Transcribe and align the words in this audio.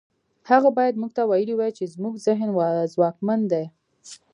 هغه 0.49 0.69
بايد 0.77 0.95
موږ 1.01 1.11
ته 1.17 1.23
ويلي 1.29 1.55
وای 1.57 1.71
چې 1.77 1.91
زموږ 1.95 2.13
ذهن 2.27 2.49
ځواکمن 2.93 3.39
دی. 3.51 3.65